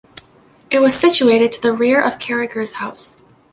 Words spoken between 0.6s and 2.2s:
It was situated to the rear of